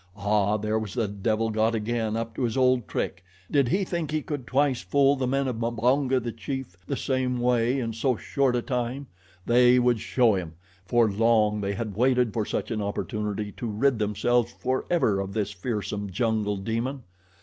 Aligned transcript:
Ah! 0.15 0.57
there 0.57 0.79
was 0.79 0.95
the 0.95 1.07
devil 1.07 1.51
god 1.51 1.75
again, 1.75 2.17
up 2.17 2.33
to 2.33 2.41
his 2.41 2.57
old 2.57 2.87
trick. 2.87 3.23
Did 3.51 3.67
he 3.67 3.83
think 3.83 4.09
he 4.09 4.23
could 4.23 4.47
twice 4.47 4.81
fool 4.81 5.15
the 5.15 5.27
men 5.27 5.47
of 5.47 5.57
Mbonga, 5.57 6.19
the 6.23 6.31
chief, 6.31 6.75
the 6.87 6.97
same 6.97 7.39
way 7.39 7.79
in 7.79 7.93
so 7.93 8.15
short 8.15 8.55
a 8.55 8.63
time? 8.63 9.05
They 9.45 9.77
would 9.77 9.99
show 9.99 10.33
him! 10.33 10.53
For 10.87 11.07
long 11.07 11.61
they 11.61 11.73
had 11.73 11.95
waited 11.95 12.33
for 12.33 12.47
such 12.47 12.71
an 12.71 12.81
opportunity 12.81 13.51
to 13.51 13.67
rid 13.67 13.99
themselves 13.99 14.51
forever 14.51 15.19
of 15.19 15.33
this 15.33 15.51
fearsome 15.51 16.09
jungle 16.09 16.57
demon. 16.57 17.03